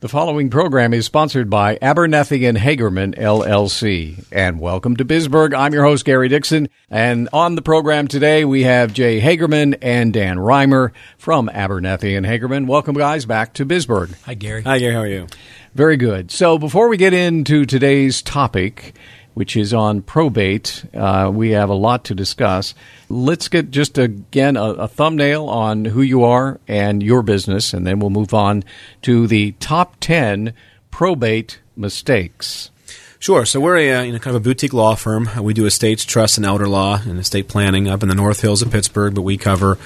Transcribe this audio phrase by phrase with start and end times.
[0.00, 4.24] The following program is sponsored by Abernethy and Hagerman LLC.
[4.32, 5.52] And welcome to Bisburg.
[5.52, 6.70] I'm your host, Gary Dixon.
[6.88, 12.24] And on the program today, we have Jay Hagerman and Dan Reimer from Abernethy and
[12.24, 12.66] Hagerman.
[12.66, 14.14] Welcome, guys, back to Bisburg.
[14.22, 14.62] Hi, Gary.
[14.62, 14.94] Hi, Gary.
[14.94, 15.26] How are you?
[15.74, 16.30] Very good.
[16.30, 18.94] So before we get into today's topic,
[19.40, 20.84] which is on probate.
[20.92, 22.74] Uh, we have a lot to discuss.
[23.08, 27.86] Let's get just again a, a, thumbnail on who you are and your business, and
[27.86, 28.64] then we'll move on
[29.00, 30.52] to the top 10
[30.90, 32.70] probate mistakes.
[33.18, 33.46] Sure.
[33.46, 35.30] So we're a you know, kind of a boutique law firm.
[35.40, 38.60] We do estates, trust, and elder law and estate planning up in the North Hills
[38.60, 39.78] of Pittsburgh, but we cover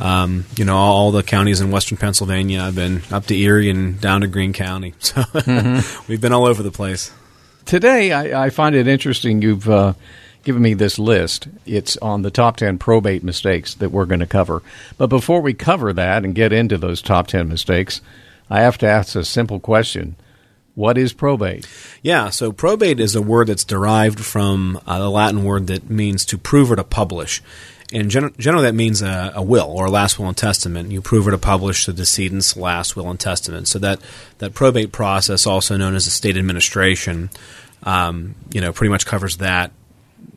[0.00, 2.62] um, you know all the counties in Western Pennsylvania.
[2.62, 6.04] I've been up to Erie and down to Greene County, so mm-hmm.
[6.10, 7.12] we've been all over the place
[7.64, 9.94] today I, I, find it interesting you've uh,
[10.44, 11.48] given me this list.
[11.66, 14.62] It's on the top 10 probate mistakes that we're going to cover.
[14.98, 18.00] But before we cover that and get into those top 10 mistakes,
[18.50, 20.16] I have to ask a simple question.
[20.74, 21.68] What is probate?
[22.02, 26.24] Yeah, so probate is a word that's derived from uh, the Latin word that means
[26.26, 27.42] to prove or to publish.
[27.92, 30.90] And gen- generally, that means a, a, will or a last will and testament.
[30.90, 33.68] You prove or to publish the decedent's last will and testament.
[33.68, 34.00] So that,
[34.38, 37.28] that probate process, also known as estate administration,
[37.82, 39.72] um, you know, pretty much covers that.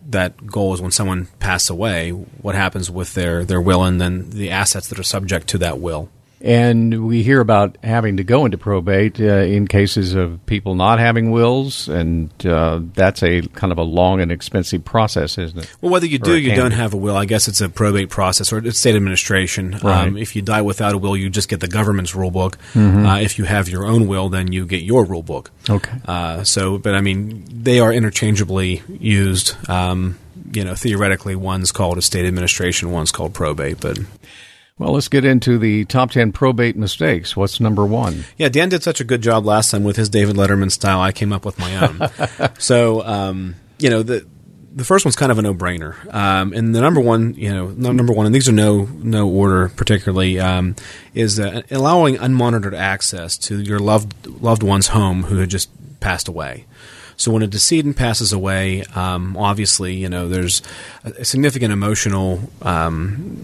[0.10, 4.32] That goal is when someone passes away, what happens with their, their will and then
[4.32, 6.10] the assets that are subject to that will.
[6.46, 11.00] And we hear about having to go into probate uh, in cases of people not
[11.00, 15.76] having wills, and uh, that's a kind of a long and expensive process, isn't it?
[15.82, 18.12] Well, whether you do or you don't have a will, I guess it's a probate
[18.12, 19.80] process or it's state administration.
[19.84, 20.08] Right.
[20.08, 22.60] Um, if you die without a will, you just get the government's rule book.
[22.74, 23.08] Mm-hmm.
[23.08, 25.50] Uh, if you have your own will, then you get your rule book.
[25.68, 25.98] Okay.
[26.08, 29.56] Uh, so, but I mean, they are interchangeably used.
[29.68, 30.20] Um,
[30.54, 33.98] you know, theoretically, one's called estate administration, one's called probate, but
[34.78, 37.36] well, let's get into the top 10 probate mistakes.
[37.36, 38.26] What's number one?
[38.38, 41.00] Yeah, Dan did such a good job last time with his David Letterman style.
[41.00, 42.52] I came up with my own.
[42.60, 44.26] so, um, you know, the
[44.76, 48.12] the first one's kind of a no-brainer, um, and the number one, you know, number
[48.12, 50.76] one, and these are no no order particularly, um,
[51.14, 55.70] is uh, allowing unmonitored access to your loved loved one's home who had just
[56.02, 56.66] passed away.
[57.18, 60.62] So when a decedent passes away, um, obviously, you know, there's
[61.04, 63.44] a significant emotional um,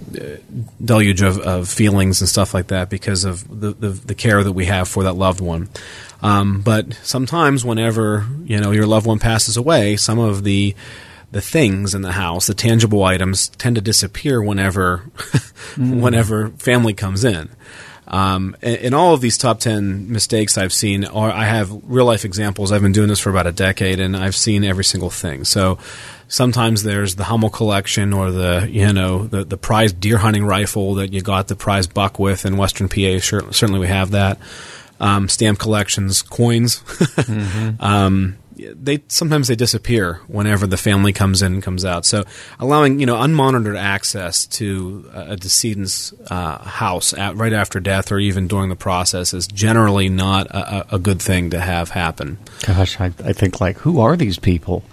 [0.84, 4.54] deluge of, of, feelings and stuff like that because of the, the, the care that
[4.54, 5.70] we have for that loved one.
[6.22, 10.76] Um, but sometimes, whenever you know your loved one passes away, some of the
[11.32, 15.00] the things in the house, the tangible items, tend to disappear whenever
[15.76, 16.00] mm.
[16.00, 17.50] whenever family comes in.
[18.11, 22.25] Um, in all of these top 10 mistakes I've seen, are, I have real life
[22.25, 22.73] examples.
[22.73, 25.45] I've been doing this for about a decade and I've seen every single thing.
[25.45, 25.79] So
[26.27, 30.95] sometimes there's the Hummel collection or the, you know, the, the prized deer hunting rifle
[30.95, 33.19] that you got the prize buck with in Western PA.
[33.19, 34.38] Sure, certainly we have that.
[34.99, 36.79] Um, stamp collections, coins.
[36.81, 37.81] mm-hmm.
[37.81, 38.38] um,
[38.73, 42.05] they sometimes they disappear whenever the family comes in and comes out.
[42.05, 42.23] So
[42.59, 48.19] allowing you know unmonitored access to a decedent's uh, house at, right after death or
[48.19, 52.38] even during the process is generally not a, a good thing to have happen.
[52.66, 54.83] Gosh, I, I think like who are these people?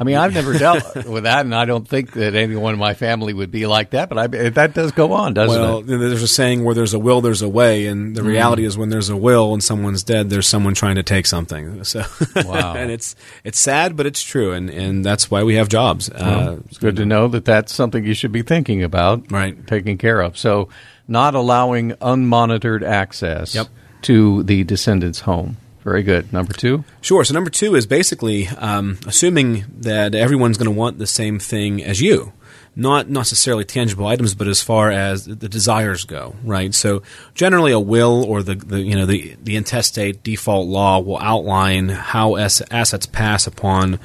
[0.00, 2.94] I mean, I've never dealt with that, and I don't think that anyone in my
[2.94, 4.08] family would be like that.
[4.08, 5.86] But I, that does go on, doesn't well, it?
[5.86, 8.26] Well, there's a saying where there's a will, there's a way, and the mm.
[8.26, 11.82] reality is when there's a will and someone's dead, there's someone trying to take something.
[11.88, 12.04] So,
[12.44, 12.74] wow.
[12.74, 16.10] and it's it's sad, but it's true, and and that's why we have jobs.
[16.10, 19.66] Well, uh, it's good to know that that's something you should be thinking about, right?
[19.66, 20.36] Taking care of.
[20.36, 20.68] So,
[21.06, 23.68] not allowing unmonitored access yep.
[24.02, 25.56] to the descendant's home.
[25.88, 26.32] Very good.
[26.32, 26.84] Number two?
[27.00, 27.24] Sure.
[27.24, 31.82] So, number two is basically um, assuming that everyone's going to want the same thing
[31.82, 32.32] as you.
[32.76, 36.74] Not necessarily tangible items, but as far as the desires go, right?
[36.74, 37.02] So,
[37.34, 41.88] generally, a will or the, the you know the the intestate default law will outline
[41.88, 43.98] how assets pass upon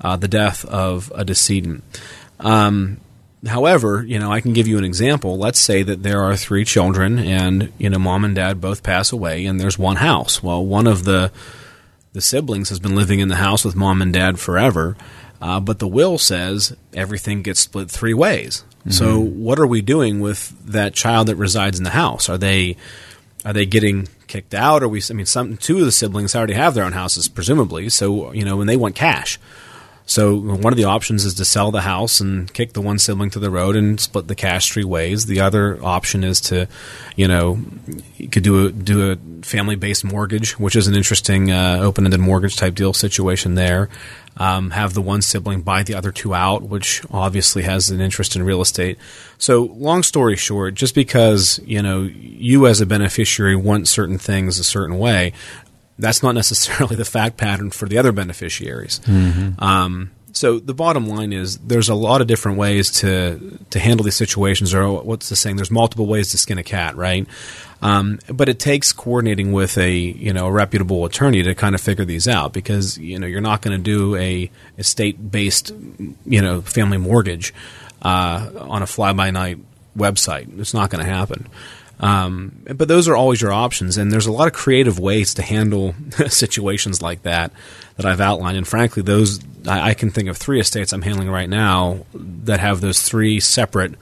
[0.00, 1.84] uh, the death of a decedent.
[2.40, 3.00] Um,
[3.48, 5.38] However, you know, I can give you an example.
[5.38, 9.12] Let's say that there are three children and, you know, mom and dad both pass
[9.12, 10.42] away and there's one house.
[10.42, 11.32] Well, one of the
[12.12, 14.96] the siblings has been living in the house with mom and dad forever,
[15.40, 18.64] uh, but the will says everything gets split three ways.
[18.80, 18.90] Mm-hmm.
[18.90, 22.28] So, what are we doing with that child that resides in the house?
[22.28, 22.76] Are they
[23.44, 24.82] are they getting kicked out?
[24.82, 25.02] Or we?
[25.08, 27.88] I mean, some two of the siblings already have their own houses, presumably.
[27.88, 29.38] So you know, when they want cash.
[30.08, 33.28] So one of the options is to sell the house and kick the one sibling
[33.30, 35.26] to the road and split the cash three ways.
[35.26, 36.66] The other option is to,
[37.14, 37.58] you know,
[38.16, 42.06] you could do a do a family based mortgage, which is an interesting uh, open
[42.06, 43.90] ended mortgage type deal situation there.
[44.38, 48.34] Um, have the one sibling buy the other two out, which obviously has an interest
[48.34, 48.96] in real estate.
[49.36, 54.58] So, long story short, just because you know you as a beneficiary want certain things
[54.58, 55.34] a certain way,
[55.98, 59.00] that's not necessarily the fact pattern for the other beneficiaries.
[59.00, 59.62] Mm-hmm.
[59.62, 64.04] Um, so the bottom line is there's a lot of different ways to to handle
[64.04, 65.56] these situations, or what's the saying?
[65.56, 67.26] There's multiple ways to skin a cat, right?
[67.80, 71.80] Um, but it takes coordinating with a you know a reputable attorney to kind of
[71.80, 75.72] figure these out because you know you're not going to do a estate based
[76.24, 77.54] you know family mortgage
[78.02, 79.58] uh, on a fly by night
[79.96, 80.58] website.
[80.60, 81.48] It's not going to happen.
[82.00, 85.42] Um, but those are always your options, and there's a lot of creative ways to
[85.42, 85.94] handle
[86.28, 87.50] situations like that
[87.96, 88.56] that I've outlined.
[88.56, 92.60] And frankly, those I, I, can think of three estates I'm handling right now that
[92.60, 93.94] have those three separate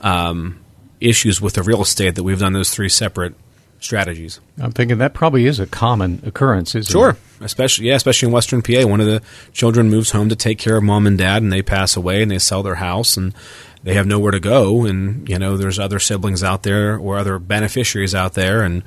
[0.00, 0.60] um,
[1.00, 3.34] issues with the real estate that we've done those three separate
[3.80, 4.40] strategies.
[4.60, 7.10] I'm thinking that probably is a common occurrence, isn't sure.
[7.10, 7.16] it?
[7.16, 8.86] Sure, especially yeah, especially in Western PA.
[8.86, 9.22] One of the
[9.52, 12.30] children moves home to take care of mom and dad, and they pass away, and
[12.30, 13.34] they sell their house, and
[13.84, 17.38] they have nowhere to go, and you know there's other siblings out there or other
[17.38, 18.82] beneficiaries out there, and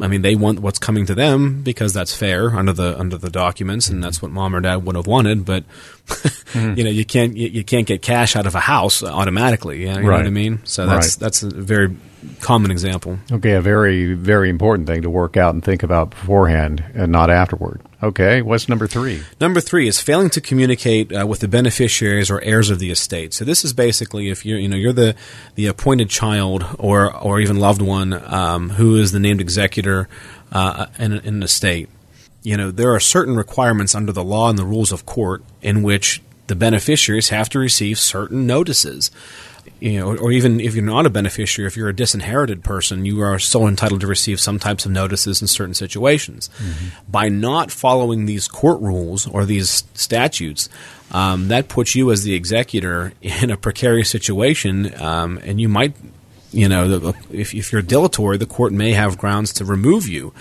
[0.00, 3.28] I mean they want what's coming to them because that's fair under the under the
[3.28, 5.44] documents, and that's what mom or dad would have wanted.
[5.44, 5.64] But
[6.06, 6.78] mm-hmm.
[6.78, 9.82] you know you can't you, you, can't get cash out of a house automatically.
[9.82, 10.18] You know, right.
[10.18, 10.60] what I mean?
[10.64, 11.20] So that's right.
[11.20, 11.96] that's a very
[12.40, 13.18] common example.
[13.30, 17.30] Okay, a very very important thing to work out and think about beforehand and not
[17.30, 17.80] afterward.
[18.02, 19.22] Okay, what's number three?
[19.40, 23.34] Number three is failing to communicate uh, with the beneficiaries or heirs of the estate.
[23.34, 25.14] So this is basically if you're you know you're the
[25.54, 30.08] the appointed child or or even loved one um, who is the named executor
[30.52, 31.88] uh, in, in an estate.
[32.42, 35.82] You know there are certain requirements under the law and the rules of court in
[35.82, 39.10] which the beneficiaries have to receive certain notices
[39.80, 43.22] you know, or even if you're not a beneficiary, if you're a disinherited person, you
[43.22, 46.50] are still entitled to receive some types of notices in certain situations.
[46.58, 47.10] Mm-hmm.
[47.10, 50.68] By not following these court rules or these statutes,
[51.12, 55.96] um, that puts you as the executor in a precarious situation, um, and you might,
[56.52, 60.32] you know, if, if you're dilatory, the court may have grounds to remove you.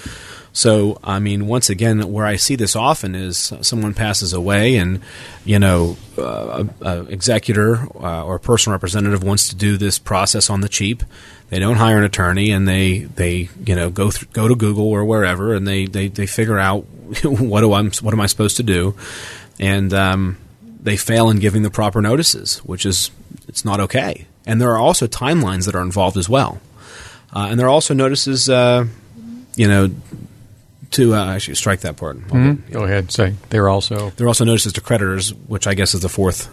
[0.51, 5.01] So, I mean, once again, where I see this often is someone passes away, and
[5.45, 10.49] you know, uh, a, executor uh, or a personal representative wants to do this process
[10.49, 11.03] on the cheap.
[11.49, 14.87] They don't hire an attorney, and they they you know go th- go to Google
[14.87, 16.81] or wherever, and they they, they figure out
[17.23, 18.95] what do I what am I supposed to do,
[19.59, 20.37] and um,
[20.81, 23.11] they fail in giving the proper notices, which is
[23.47, 24.25] it's not okay.
[24.47, 26.59] And there are also timelines that are involved as well,
[27.35, 28.49] uh, and there are also notices.
[28.49, 28.87] Uh,
[29.55, 29.89] you know,
[30.91, 32.17] to uh, actually strike that part.
[32.17, 32.71] Mm-hmm.
[32.71, 33.11] Go ahead.
[33.11, 36.49] Say they're also there are also notices to creditors, which I guess is the fourth.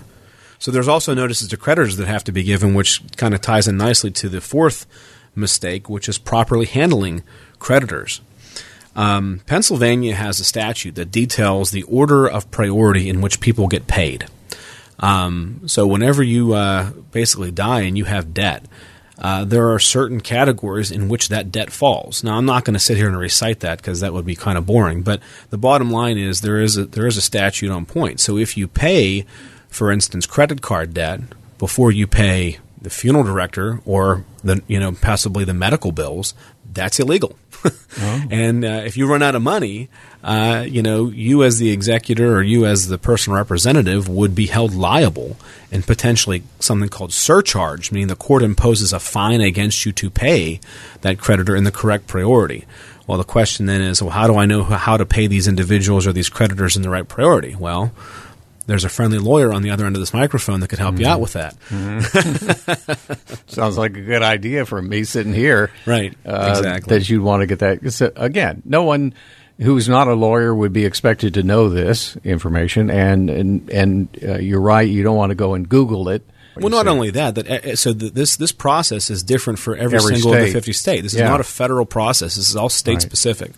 [0.58, 3.68] So there's also notices to creditors that have to be given, which kind of ties
[3.68, 4.86] in nicely to the fourth
[5.34, 7.22] mistake, which is properly handling
[7.58, 8.20] creditors.
[8.94, 13.86] Um, Pennsylvania has a statute that details the order of priority in which people get
[13.86, 14.26] paid.
[14.98, 18.64] Um, so whenever you uh, basically die and you have debt,
[19.18, 22.22] uh, there are certain categories in which that debt falls.
[22.22, 24.58] Now, I'm not going to sit here and recite that because that would be kind
[24.58, 25.02] of boring.
[25.02, 25.20] But
[25.50, 28.20] the bottom line is there is a, there is a statute on point.
[28.20, 29.24] So if you pay,
[29.68, 31.20] for instance, credit card debt
[31.58, 36.34] before you pay the funeral director or the you know possibly the medical bills,
[36.72, 37.36] that's illegal.
[38.30, 39.88] And uh, if you run out of money,
[40.22, 44.46] uh, you know, you as the executor or you as the personal representative would be
[44.46, 45.36] held liable
[45.70, 50.60] and potentially something called surcharge, meaning the court imposes a fine against you to pay
[51.02, 52.64] that creditor in the correct priority.
[53.06, 56.06] Well, the question then is, well, how do I know how to pay these individuals
[56.06, 57.54] or these creditors in the right priority?
[57.54, 57.92] Well,
[58.66, 61.02] there's a friendly lawyer on the other end of this microphone that could help mm-hmm.
[61.02, 61.56] you out with that.
[61.68, 63.34] Mm-hmm.
[63.46, 65.70] Sounds like a good idea for me sitting here.
[65.86, 66.14] Right.
[66.24, 66.98] Uh, exactly.
[66.98, 67.92] That you'd want to get that.
[67.92, 69.14] So again, no one
[69.58, 74.38] who's not a lawyer would be expected to know this information, and and and uh,
[74.38, 74.88] you're right.
[74.88, 76.26] You don't want to go and Google it.
[76.56, 79.98] Well, not only that, that uh, so the, this this process is different for every,
[79.98, 80.40] every single state.
[80.40, 81.02] of the fifty states.
[81.02, 81.28] This is yeah.
[81.28, 82.36] not a federal process.
[82.36, 83.02] This is all state right.
[83.02, 83.52] specific.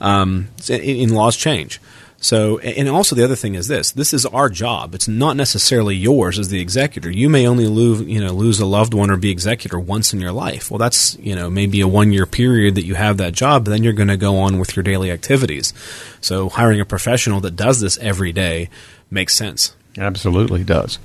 [0.00, 1.80] Um, in, in laws change.
[2.22, 4.94] So, and also the other thing is this: this is our job.
[4.94, 7.10] It's not necessarily yours as the executor.
[7.10, 10.20] You may only lose, you know, lose a loved one or be executor once in
[10.20, 10.70] your life.
[10.70, 13.64] Well, that's you know maybe a one year period that you have that job.
[13.64, 15.74] But then you're going to go on with your daily activities.
[16.20, 18.70] So, hiring a professional that does this every day
[19.10, 19.74] makes sense.
[19.98, 21.00] Absolutely does.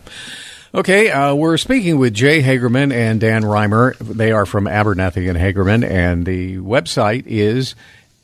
[0.75, 3.97] Okay, uh, we're speaking with Jay Hagerman and Dan Reimer.
[3.97, 7.73] They are from Abernethy and Hagerman, and the website is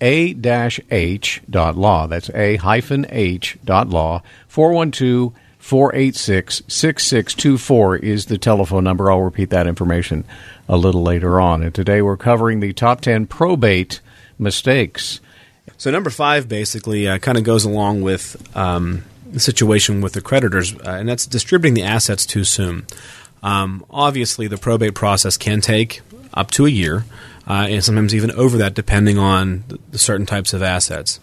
[0.04, 2.08] a-h.law.
[2.08, 4.22] That's a-h.law.
[4.48, 5.34] 412
[5.64, 9.10] 486 6624 is the telephone number.
[9.10, 10.26] I'll repeat that information
[10.68, 11.64] a little later on.
[11.64, 14.02] And today we're covering the top 10 probate
[14.38, 15.22] mistakes.
[15.78, 20.22] So, number five basically uh, kind of goes along with um, the situation with the
[20.22, 22.86] creditors, uh, and that's distributing the assets too soon.
[23.42, 26.02] Um, obviously, the probate process can take
[26.34, 27.06] up to a year,
[27.48, 31.20] uh, and sometimes even over that, depending on the, certain types of assets.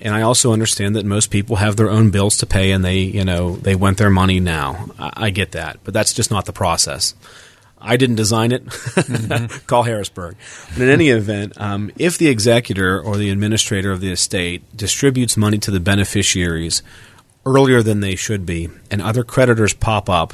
[0.00, 2.98] And I also understand that most people have their own bills to pay, and they,
[2.98, 4.90] you know, they want their money now.
[4.98, 7.14] I, I get that, but that's just not the process.
[7.82, 8.64] I didn't design it.
[8.64, 9.56] Mm-hmm.
[9.66, 10.36] Call Harrisburg.
[10.72, 15.36] But in any event, um, if the executor or the administrator of the estate distributes
[15.36, 16.82] money to the beneficiaries
[17.44, 20.32] earlier than they should be, and other creditors pop up,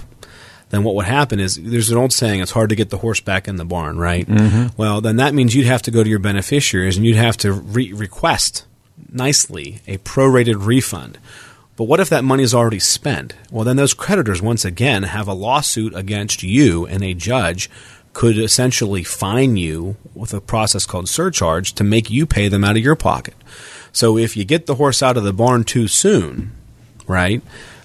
[0.70, 3.20] then what would happen is there's an old saying: it's hard to get the horse
[3.20, 4.26] back in the barn, right?
[4.26, 4.76] Mm-hmm.
[4.76, 7.52] Well, then that means you'd have to go to your beneficiaries and you'd have to
[7.52, 8.66] re- request
[9.10, 11.18] nicely a prorated refund
[11.78, 13.34] but what if that money is already spent?
[13.52, 17.70] Well, then those creditors, once again, have a lawsuit against you, and a judge
[18.12, 22.76] could essentially fine you with a process called surcharge to make you pay them out
[22.76, 23.34] of your pocket.
[23.92, 26.50] So if you get the horse out of the barn too soon,
[27.06, 27.42] right,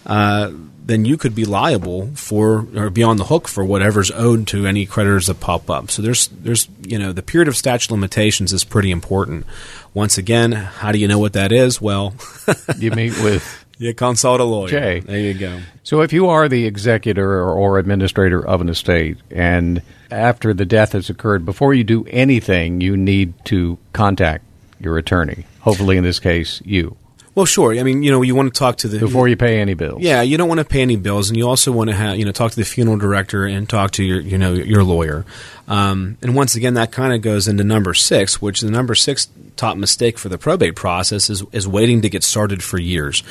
[0.08, 0.52] uh,
[0.86, 4.66] then you could be liable for or be on the hook for whatever's owed to
[4.66, 5.90] any creditors that pop up.
[5.90, 9.46] So there's there's you know the period of statute limitations is pretty important.
[9.94, 11.80] Once again, how do you know what that is?
[11.80, 12.14] Well,
[12.78, 14.70] you meet with you consult a lawyer.
[14.70, 15.00] Jay.
[15.00, 15.60] There you go.
[15.84, 20.66] So if you are the executor or, or administrator of an estate and after the
[20.66, 24.46] death has occurred, before you do anything, you need to contact
[24.80, 25.46] your attorney.
[25.62, 26.98] Hopefully, in this case, you.
[27.36, 27.74] Well, sure.
[27.74, 30.02] I mean, you know, you want to talk to the before you pay any bills.
[30.02, 32.26] Yeah, you don't want to pay any bills, and you also want to have you
[32.26, 35.26] know talk to the funeral director and talk to your you know your lawyer.
[35.68, 39.30] Um, and once again, that kind of goes into number six, which the number six
[39.56, 43.24] top mistake for the probate process is is waiting to get started for years.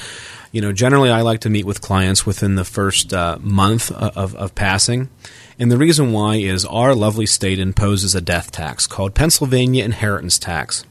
[0.50, 4.34] You know, generally, I like to meet with clients within the first uh, month of,
[4.34, 5.08] of passing.
[5.58, 10.38] And the reason why is our lovely state imposes a death tax called Pennsylvania inheritance
[10.38, 10.84] tax.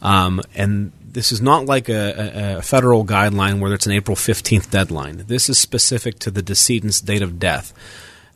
[0.00, 4.70] Um, and this is not like a, a, federal guideline where it's an April 15th
[4.70, 5.24] deadline.
[5.28, 7.72] This is specific to the decedent's date of death.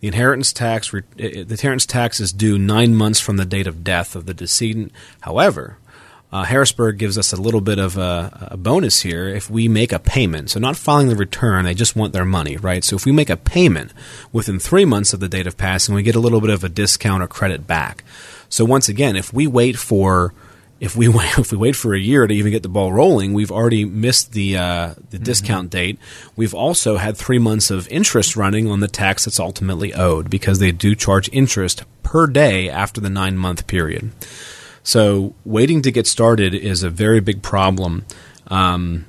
[0.00, 4.16] The inheritance tax the inheritance tax is due nine months from the date of death
[4.16, 4.92] of the decedent.
[5.20, 5.76] However,
[6.32, 9.92] uh, Harrisburg gives us a little bit of a, a, bonus here if we make
[9.92, 10.48] a payment.
[10.48, 12.82] So, not filing the return, they just want their money, right?
[12.82, 13.92] So, if we make a payment
[14.32, 16.70] within three months of the date of passing, we get a little bit of a
[16.70, 18.04] discount or credit back.
[18.48, 20.32] So, once again, if we wait for
[20.80, 23.32] if we wait, if we wait for a year to even get the ball rolling,
[23.32, 25.24] we've already missed the uh, the mm-hmm.
[25.24, 25.98] discount date.
[26.34, 30.58] We've also had three months of interest running on the tax that's ultimately owed because
[30.58, 34.10] they do charge interest per day after the nine month period.
[34.82, 38.06] So waiting to get started is a very big problem.
[38.48, 39.04] Um,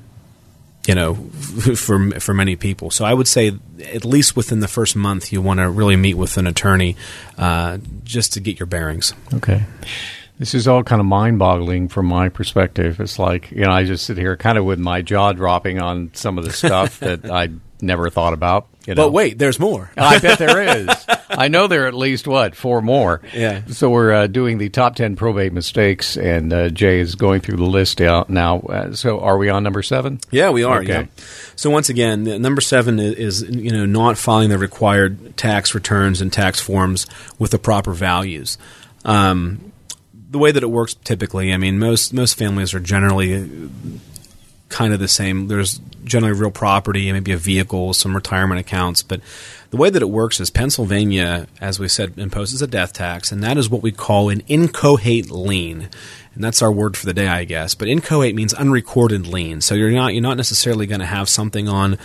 [0.87, 1.13] you know,
[1.75, 2.91] for for many people.
[2.91, 3.53] So I would say
[3.93, 6.95] at least within the first month, you want to really meet with an attorney
[7.37, 9.13] uh, just to get your bearings.
[9.33, 9.63] Okay.
[10.41, 12.99] This is all kind of mind boggling from my perspective.
[12.99, 16.09] It's like, you know, I just sit here kind of with my jaw dropping on
[16.15, 18.67] some of the stuff that I never thought about.
[18.87, 19.03] You know?
[19.03, 19.91] But wait, there's more.
[19.97, 20.89] I bet there is.
[21.29, 23.21] I know there are at least, what, four more.
[23.35, 23.67] Yeah.
[23.67, 27.57] So we're uh, doing the top 10 probate mistakes, and uh, Jay is going through
[27.57, 28.61] the list now.
[28.61, 30.21] Uh, so are we on number seven?
[30.31, 30.79] Yeah, we are.
[30.79, 31.01] Okay.
[31.01, 31.23] Yeah.
[31.55, 36.19] So once again, number seven is, is, you know, not filing the required tax returns
[36.19, 37.05] and tax forms
[37.37, 38.57] with the proper values.
[39.05, 39.70] Um,
[40.31, 43.69] the way that it works typically, I mean, most most families are generally
[44.69, 45.47] kind of the same.
[45.47, 49.21] There's generally real property, maybe a vehicle, some retirement accounts, but
[49.69, 53.43] the way that it works is Pennsylvania, as we said, imposes a death tax, and
[53.43, 55.89] that is what we call an inchoate lien
[56.33, 57.75] and that's our word for the day, I guess.
[57.75, 61.67] But inchoate means unrecorded lien, so you're not you're not necessarily going to have something
[61.67, 61.97] on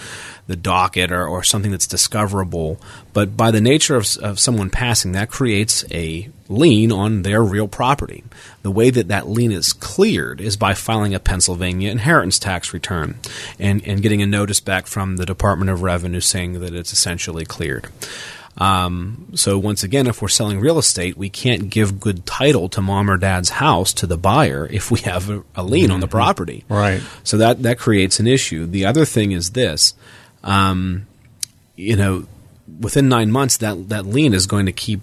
[0.47, 2.81] the docket or, or something that's discoverable.
[3.13, 7.69] But by the nature of, of someone passing, that creates a lien on their real
[7.69, 8.25] property.
[8.63, 13.19] The way that that lien is cleared is by filing a Pennsylvania inheritance tax return
[13.59, 17.45] and, and getting a notice back from the Department of Revenue saying that it's essentially
[17.45, 17.89] cleared.
[18.59, 22.81] Um, so once again, if we're selling real estate, we can't give good title to
[22.81, 25.95] mom or dad's house to the buyer if we have a, a lien mm-hmm.
[25.95, 26.17] on the mm-hmm.
[26.17, 26.65] property.
[26.69, 27.03] Right.
[27.23, 28.67] So that that creates an issue.
[28.67, 29.95] The other thing is this,
[30.43, 31.07] um,
[31.75, 32.27] you know,
[32.81, 35.01] within nine months, that that lien is going to keep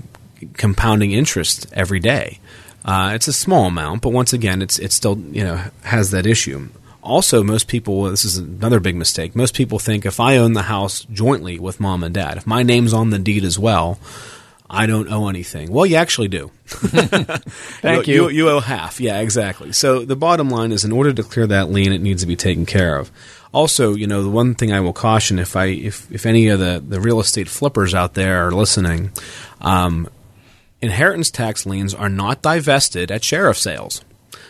[0.53, 2.39] compounding interest every day.
[2.85, 6.25] Uh, it's a small amount, but once again, it's it still you know has that
[6.25, 6.69] issue.
[7.03, 9.35] Also, most people, this is another big mistake.
[9.35, 12.63] Most people think if I own the house jointly with mom and dad, if my
[12.63, 13.99] name's on the deed as well,
[14.69, 15.71] I don't owe anything.
[15.71, 16.49] Well, you actually do.
[16.65, 18.23] Thank you, you.
[18.23, 18.29] you.
[18.29, 19.01] You owe half.
[19.01, 19.73] Yeah, exactly.
[19.73, 22.37] So the bottom line is, in order to clear that lien, it needs to be
[22.37, 23.11] taken care of.
[23.53, 26.59] Also, you know, the one thing I will caution if I if if any of
[26.59, 29.11] the the real estate flippers out there are listening,
[29.61, 30.09] um,
[30.81, 34.03] inheritance tax liens are not divested at sheriff sales.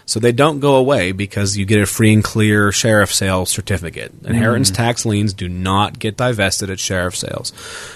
[0.05, 4.11] So they don't go away because you get a free and clear sheriff sale certificate.
[4.25, 7.53] Inheritance tax liens do not get divested at sheriff sales.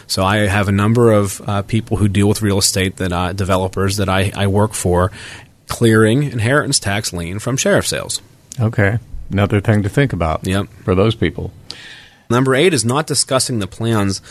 [0.08, 3.34] So I have a number of uh, people who deal with real estate that uh,
[3.34, 5.12] developers that I, I work for,
[5.68, 8.22] clearing inheritance tax lien from sheriff sales.
[8.60, 9.00] Okay.
[9.30, 10.68] Another thing to think about Yep.
[10.84, 11.52] for those people.
[12.30, 14.22] Number eight is not discussing the plans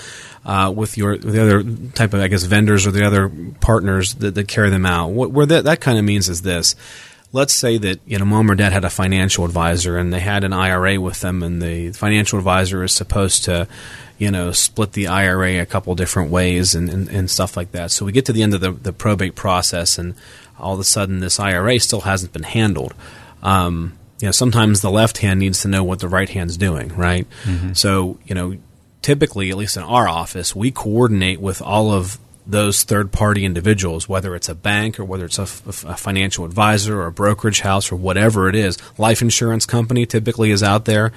[0.45, 1.63] uh, with your the other
[1.95, 3.31] type of I guess vendors or the other
[3.61, 5.11] partners that, that carry them out.
[5.11, 6.75] What where that that kind of means is this.
[7.33, 10.45] Let's say that you know mom or dad had a financial advisor and they had
[10.45, 13.69] an IRA with them, and the financial advisor is supposed to,
[14.19, 17.91] you know, split the IRA a couple different ways and, and, and stuff like that.
[17.91, 20.15] So we get to the end of the, the probate process, and
[20.59, 22.95] all of a sudden this IRA still hasn't been handled.
[23.43, 26.89] Um, you know, sometimes the left hand needs to know what the right hand's doing,
[26.97, 27.27] right?
[27.75, 28.57] So, you know,
[29.03, 34.09] typically, at least in our office, we coordinate with all of those third party individuals,
[34.09, 37.61] whether it's a bank or whether it's a, f- a financial advisor or a brokerage
[37.61, 38.79] house or whatever it is.
[38.99, 41.13] Life insurance company typically is out there,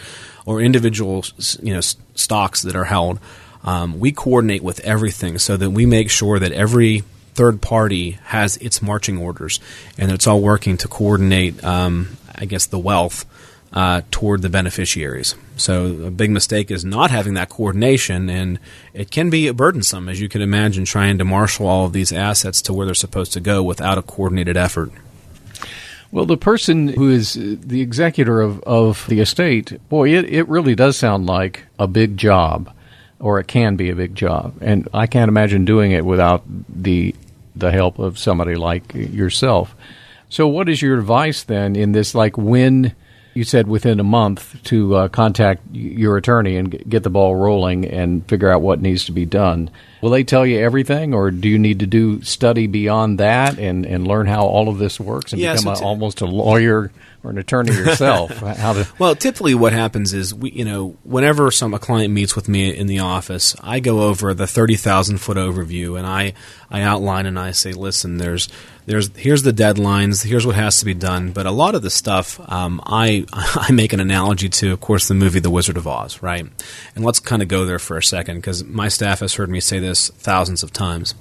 [0.46, 1.24] or individual
[1.62, 3.20] you know stocks that are held.
[3.64, 8.58] Um, we coordinate with everything so that we make sure that every third party has
[8.58, 9.60] its marching orders
[9.98, 13.26] and it's all working to coordinate, um, I guess, the wealth
[13.72, 15.36] uh, toward the beneficiaries.
[15.60, 18.60] So a big mistake is not having that coordination, and
[18.94, 22.62] it can be burdensome, as you can imagine, trying to marshal all of these assets
[22.64, 24.92] to where they're supposed to go without a coordinated effort.
[26.12, 30.74] Well, the person who is the executor of, of the estate, boy, it, it really
[30.74, 32.74] does sound like a big job,
[33.20, 34.56] or it can be a big job.
[34.62, 37.16] And I can't imagine doing it without the
[37.56, 39.76] the help of somebody like yourself.
[40.30, 42.16] So, what is your advice then in this?
[42.16, 42.96] Like, when
[43.40, 47.34] you said within a month to uh, contact your attorney and g- get the ball
[47.34, 49.72] rolling and figure out what needs to be done.
[50.02, 53.86] Will they tell you everything, or do you need to do study beyond that and,
[53.86, 56.92] and learn how all of this works and Yes, become a, almost a lawyer
[57.24, 58.32] or an attorney yourself?
[58.58, 58.88] how to?
[59.00, 62.76] Well, typically what happens is we, you know, whenever some a client meets with me
[62.76, 66.34] in the office, I go over the thirty thousand foot overview and I
[66.70, 68.48] I outline and I say, listen, there's
[68.90, 71.32] there's here's the deadlines, here's what has to be done.
[71.32, 75.08] But a lot of the stuff, um, I I make an analogy to, of course,
[75.08, 76.48] the movie The Wizard of Oz, right?
[76.96, 79.60] And let's kind of go there for a second because my staff has heard me
[79.60, 81.14] say this thousands of times.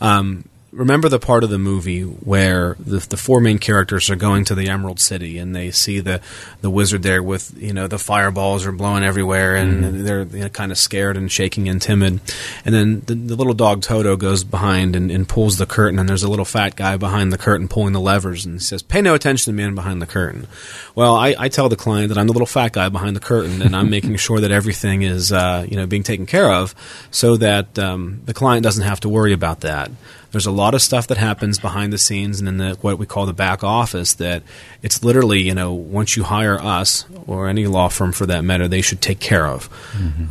[0.00, 4.44] Um, remember the part of the movie where the, the four main characters are going
[4.44, 6.20] to the Emerald City and they see the,
[6.60, 10.48] the wizard there with you know the fireballs are blowing everywhere and they're you know,
[10.48, 12.20] kind of scared and shaking and timid.
[12.64, 16.08] And then the, the little dog Toto goes behind and, and pulls the curtain and
[16.08, 19.00] there's a little fat guy behind the curtain pulling the levers and he says pay
[19.00, 20.46] no attention to the man behind the curtain.
[20.94, 23.62] Well I, I tell the client that I'm the little fat guy behind the curtain
[23.62, 26.74] and I'm making sure that everything is uh, you know being taken care of
[27.10, 29.90] so that um, the client doesn't have to worry about that.
[30.34, 33.04] There's a lot of stuff that happens behind the scenes and in the what we
[33.04, 34.42] call the back office that
[34.82, 38.66] it's literally you know once you hire us or any law firm for that matter
[38.68, 39.68] they should take care of.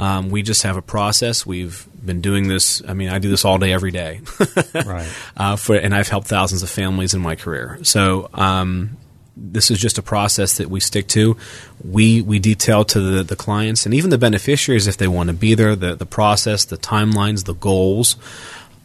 [0.01, 1.45] Um, we just have a process.
[1.45, 4.21] We've been doing this i mean i do this all day every day.
[4.73, 5.07] Right.
[5.37, 7.77] uh, for, and i've helped thousands of families in my career.
[7.83, 8.97] So um,
[9.35, 11.37] this is just a process that we stick to.
[11.83, 15.33] We we detail to the, the clients and even the beneficiaries if they want to
[15.33, 18.15] be there, the, the process, the timelines, the goals,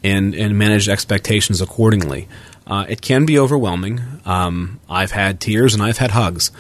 [0.03, 2.29] and, and manage expectations accordingly.
[2.67, 4.01] Uh, it can be overwhelming.
[4.25, 6.51] Um, I've had tears and I've had hugs.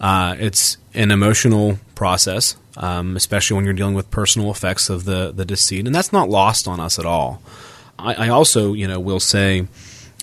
[0.00, 5.32] Uh, it's an emotional process, um, especially when you're dealing with personal effects of the,
[5.34, 7.40] the deceit, and that's not lost on us at all.
[7.98, 9.66] I, I also, you know, will say,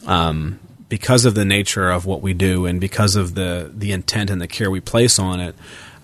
[0.06, 4.30] um, because of the nature of what we do and because of the the intent
[4.30, 5.56] and the care we place on it,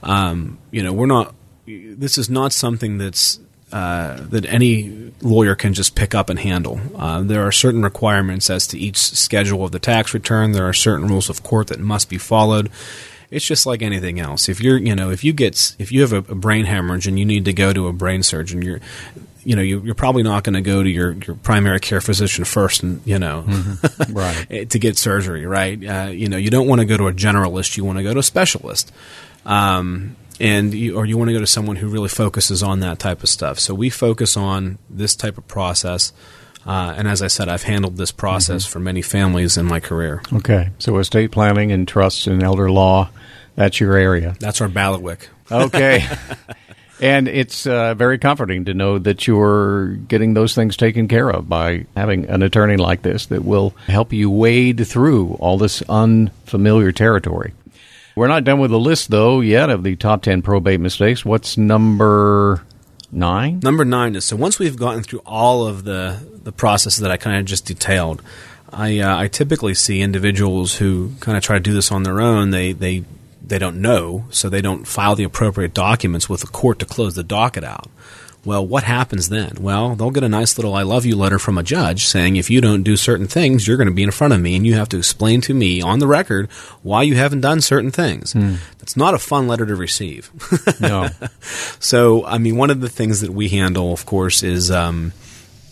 [0.01, 1.35] um, you know, we're not.
[1.65, 3.41] This is not something that's
[3.71, 6.79] uh, that any lawyer can just pick up and handle.
[6.95, 10.51] Uh, there are certain requirements as to each schedule of the tax return.
[10.51, 12.69] There are certain rules of court that must be followed.
[13.29, 14.47] It's just like anything else.
[14.47, 17.19] If you're, you know, if you get, if you have a, a brain hemorrhage and
[17.19, 18.79] you need to go to a brain surgeon, you're,
[19.43, 22.45] you know, you, you're probably not going to go to your, your primary care physician
[22.45, 23.45] first, and you know,
[24.09, 24.69] Right.
[24.69, 25.77] to get surgery, right?
[25.85, 27.75] Uh, you know, you don't want to go to a generalist.
[27.75, 28.91] You want to go to a specialist,
[29.45, 32.99] um, and you, or you want to go to someone who really focuses on that
[32.99, 33.59] type of stuff.
[33.59, 36.13] So we focus on this type of process.
[36.65, 40.21] Uh, and as I said, I've handled this process for many families in my career.
[40.33, 40.69] Okay.
[40.79, 43.09] So estate planning and trusts and elder law,
[43.55, 44.35] That's your area.
[44.39, 45.29] That's our bailiwick.
[45.51, 46.05] Okay.
[47.01, 51.49] and it's uh, very comforting to know that you're getting those things taken care of
[51.49, 56.91] by having an attorney like this that will help you wade through all this unfamiliar
[56.91, 57.53] territory.
[58.17, 61.23] We're not done with the list, though, yet of the top 10 probate mistakes.
[61.23, 62.63] What's number
[63.11, 63.59] nine?
[63.61, 67.17] Number nine is so once we've gotten through all of the, the processes that I
[67.17, 68.23] kind of just detailed,
[68.73, 72.19] I, uh, I typically see individuals who kind of try to do this on their
[72.19, 72.49] own.
[72.49, 73.05] They, they
[73.45, 77.13] they don't know, so they don't file the appropriate documents with the court to close
[77.13, 77.87] the docket out.
[78.47, 79.57] Well, what happens then?
[79.59, 82.49] Well, they'll get a nice little I love you letter from a judge saying if
[82.49, 84.75] you don't do certain things, you're going to be in front of me and you
[84.75, 86.49] have to explain to me on the record
[86.81, 88.33] why you haven't done certain things.
[88.33, 88.59] Mm.
[88.77, 90.31] That's not a fun letter to receive.
[90.79, 91.09] no.
[91.81, 95.11] So, I mean, one of the things that we handle, of course, is, um,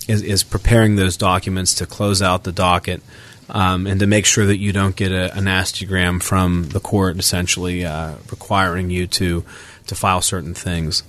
[0.09, 3.01] is, is preparing those documents to close out the docket
[3.49, 7.17] um, and to make sure that you don't get a, a nastygram from the court
[7.19, 9.45] essentially uh, requiring you to
[9.87, 11.03] to file certain things.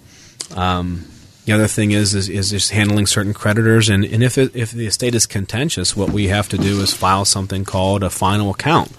[0.54, 1.06] Um,
[1.46, 4.72] the other thing is, is, is just handling certain creditors, and, and if it, if
[4.72, 8.50] the estate is contentious, what we have to do is file something called a final
[8.50, 8.90] account,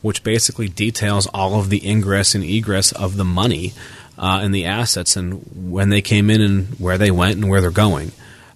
[0.00, 3.72] which basically details all of the ingress and egress of the money
[4.16, 7.60] uh, and the assets, and when they came in and where they went and where
[7.60, 8.12] they're going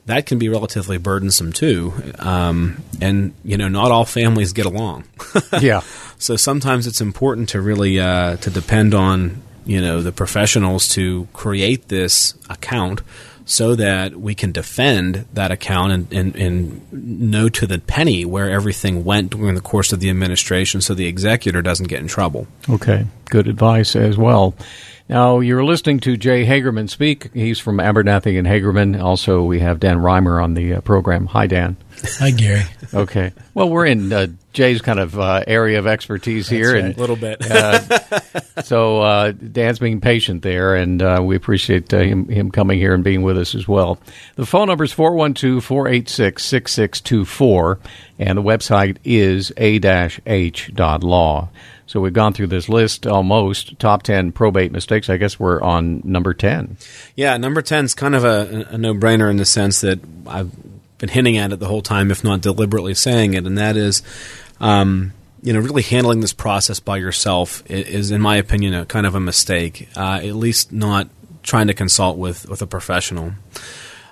[0.07, 1.93] that can be relatively burdensome too.
[2.19, 5.05] Um, and you know, not all families get along.
[5.61, 5.83] yeah.
[6.19, 11.29] So sometimes it's important to really uh, to depend on you know the professionals to
[11.33, 13.01] create this account
[13.53, 16.93] so that we can defend that account and, and, and
[17.31, 21.07] know to the penny where everything went during the course of the administration so the
[21.07, 22.47] executor doesn't get in trouble.
[22.71, 24.55] Okay, good advice as well.
[25.09, 27.33] Now, you're listening to Jay Hagerman speak.
[27.33, 29.03] He's from Abernethy and Hagerman.
[29.03, 31.25] Also, we have Dan Reimer on the uh, program.
[31.27, 31.79] Hi, Dan.
[32.19, 32.65] Hi, Gary.
[32.93, 33.33] Okay.
[33.55, 36.85] Well, we're in uh, Jay's kind of uh, area of expertise here, right.
[36.85, 37.41] and a little bit.
[37.51, 38.01] Uh,
[38.65, 43.03] so uh, Dan's being patient there, and uh, we appreciate him him coming here and
[43.03, 43.99] being with us as well.
[44.37, 47.79] The phone number is 412-486-6624,
[48.19, 51.49] and the website is a-h.law.
[51.93, 55.11] So we've gone through this list almost top 10 probate mistakes.
[55.11, 56.79] I guess we're on number 10.
[57.17, 60.51] Yeah, number 10 is kind of a, a no brainer in the sense that I've
[60.97, 64.03] been hinting at it the whole time, if not deliberately saying it, and that is.
[64.59, 69.05] Um, you know, really handling this process by yourself is, in my opinion, a kind
[69.05, 69.91] of a mistake.
[69.95, 71.11] Uh, at least not
[71.43, 73.33] trying to consult with with a professional.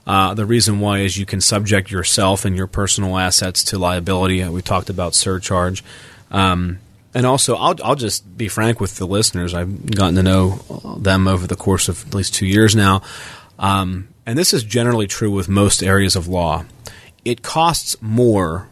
[0.06, 4.46] Uh, the reason why is you can subject yourself and your personal assets to liability.
[4.46, 5.82] We talked about surcharge.
[6.30, 6.80] Um,
[7.14, 9.54] and also, I'll, I'll just be frank with the listeners.
[9.54, 13.02] I've gotten to know them over the course of at least two years now.
[13.58, 16.64] Um, and this is generally true with most areas of law.
[17.24, 18.68] It costs more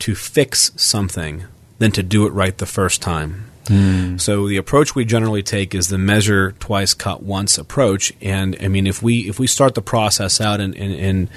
[0.00, 1.44] to fix something
[1.78, 3.50] than to do it right the first time.
[3.66, 4.20] Mm.
[4.20, 8.12] So the approach we generally take is the measure twice, cut once approach.
[8.20, 11.28] And I mean, if we if we start the process out and, and, and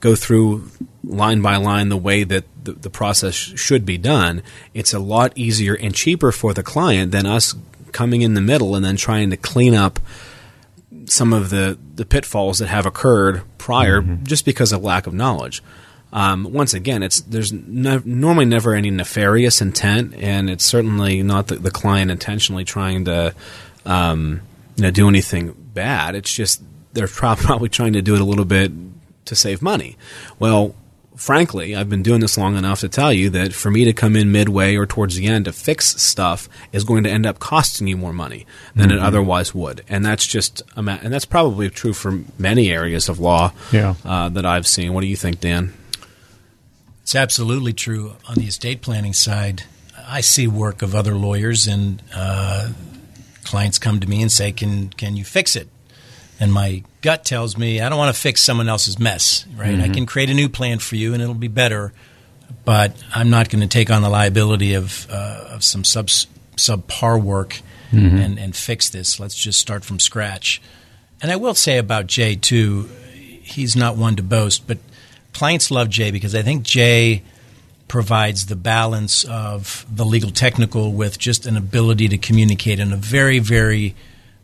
[0.00, 0.70] go through
[1.04, 4.42] line by line the way that the, the process should be done,
[4.74, 7.54] it's a lot easier and cheaper for the client than us
[7.92, 9.98] coming in the middle and then trying to clean up
[11.06, 14.24] some of the, the pitfalls that have occurred prior mm-hmm.
[14.24, 15.62] just because of lack of knowledge.
[16.12, 21.48] Um, once again, it's there's no, normally never any nefarious intent, and it's certainly not
[21.48, 23.34] the, the client intentionally trying to
[23.84, 24.40] um,
[24.76, 26.14] you know do anything bad.
[26.14, 26.62] It's just
[26.94, 28.72] they're probably trying to do it a little bit
[29.28, 29.96] to save money.
[30.38, 30.74] Well,
[31.18, 34.16] frankly, I've been doing this long enough to tell you that for me to come
[34.16, 37.88] in midway or towards the end to fix stuff is going to end up costing
[37.88, 38.98] you more money than mm-hmm.
[38.98, 43.18] it otherwise would, and that's just a and that's probably true for many areas of
[43.18, 43.94] law yeah.
[44.04, 44.94] uh, that I've seen.
[44.94, 45.74] What do you think, Dan?
[47.02, 49.64] It's absolutely true on the estate planning side.
[50.06, 52.70] I see work of other lawyers, and uh,
[53.44, 55.68] clients come to me and say, "Can can you fix it?"
[56.40, 59.70] And my gut tells me I don't want to fix someone else's mess, right?
[59.70, 59.82] Mm-hmm.
[59.82, 61.92] I can create a new plan for you and it'll be better,
[62.64, 66.08] but I'm not going to take on the liability of, uh, of some sub
[66.56, 67.60] subpar work
[67.92, 68.16] mm-hmm.
[68.16, 69.20] and, and fix this.
[69.20, 70.60] Let's just start from scratch.
[71.20, 74.78] And I will say about Jay too, he's not one to boast, but
[75.32, 77.22] clients love Jay because I think Jay
[77.88, 82.96] provides the balance of the legal technical with just an ability to communicate in a
[82.96, 83.94] very, very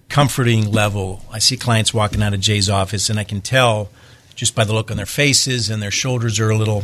[0.08, 1.22] comforting level.
[1.30, 3.90] I see clients walking out of Jay's office, and I can tell
[4.34, 6.82] just by the look on their faces and their shoulders are a little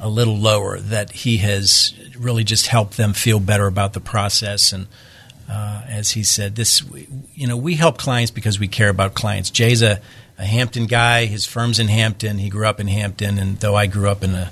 [0.00, 4.72] a little lower that he has really just helped them feel better about the process.
[4.72, 4.88] And
[5.48, 6.82] uh, as he said this
[7.34, 9.50] you know we help clients because we care about clients.
[9.50, 10.00] Jay's a,
[10.38, 11.26] a hampton guy.
[11.26, 12.38] His firm's in hampton.
[12.38, 13.38] He grew up in hampton.
[13.38, 14.50] And though i grew up in a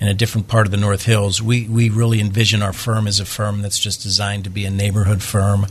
[0.00, 3.20] in a different part of the north hills we, we really envision our firm as
[3.20, 5.66] a firm that's just designed to be a neighborhood firm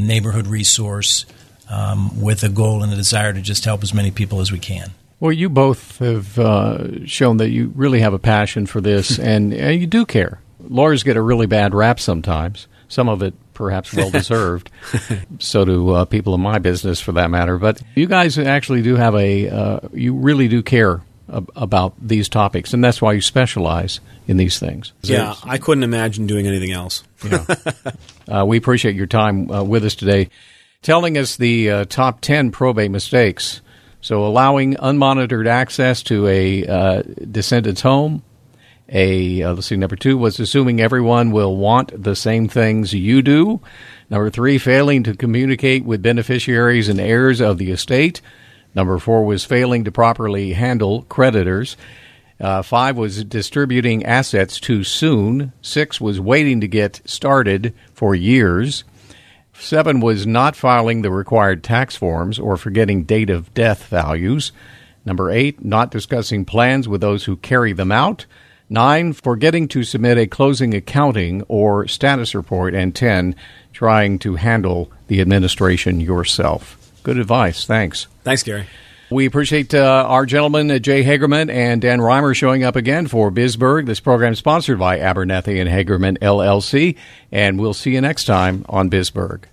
[0.00, 1.26] neighborhood resource
[1.68, 4.58] um, with a goal and a desire to just help as many people as we
[4.58, 4.90] can.
[5.20, 9.52] Well, you both have uh, shown that you really have a passion for this, and,
[9.52, 10.40] and you do care.
[10.58, 12.66] Lawyers get a really bad rap sometimes.
[12.88, 14.70] Some of it perhaps well deserved.
[15.38, 17.58] so do uh, people in my business, for that matter.
[17.58, 19.48] But you guys actually do have a.
[19.48, 24.36] Uh, you really do care ab- about these topics, and that's why you specialize in
[24.36, 24.92] these things.
[25.02, 27.04] Yeah, I couldn't imagine doing anything else.
[27.24, 27.44] Yeah.
[28.28, 30.30] uh, we appreciate your time uh, with us today,
[30.82, 33.60] telling us the uh, top 10 probate mistakes.
[34.02, 38.22] So, allowing unmonitored access to a uh, descendant's home.
[38.88, 43.22] A uh, let's see, number two was assuming everyone will want the same things you
[43.22, 43.60] do.
[44.08, 48.20] Number three, failing to communicate with beneficiaries and heirs of the estate.
[48.74, 51.76] Number four was failing to properly handle creditors.
[52.40, 55.52] Uh, five was distributing assets too soon.
[55.60, 58.84] Six was waiting to get started for years.
[59.52, 64.52] Seven was not filing the required tax forms or forgetting date of death values.
[65.04, 68.24] Number eight, not discussing plans with those who carry them out.
[68.70, 72.74] Nine, forgetting to submit a closing accounting or status report.
[72.74, 73.34] And ten,
[73.72, 76.79] trying to handle the administration yourself.
[77.02, 77.64] Good advice.
[77.66, 78.06] Thanks.
[78.24, 78.66] Thanks, Gary.
[79.10, 83.32] We appreciate uh, our gentlemen, uh, Jay Hagerman and Dan Reimer, showing up again for
[83.32, 83.86] Bisburg.
[83.86, 86.96] This program is sponsored by Abernethy and Hagerman LLC,
[87.32, 89.49] and we'll see you next time on Bisburg.